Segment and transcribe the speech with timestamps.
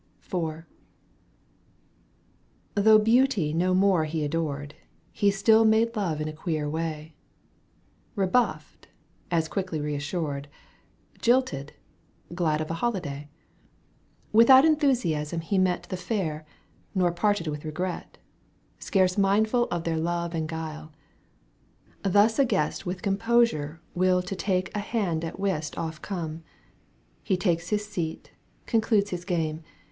[0.25, 0.63] 'IV.
[2.73, 4.73] Though beauty he no more adored, ^
[5.11, 7.13] He still made love in a queer way;
[8.17, 8.85] Eebuflfed—
[9.39, 10.47] as quicldy reassured.
[11.19, 11.73] Jilted—
[12.33, 13.27] glad of a hoKday.
[14.31, 16.47] Without enthusiasm he met The fair,
[16.95, 18.17] nor parted with regret.
[18.79, 20.89] Scarce mindful of their love and gufle.
[22.01, 26.41] Thus a guest with composure will To take a hand at whist oft come:
[27.21, 28.31] He takes his seat,
[28.65, 29.61] concludes his game.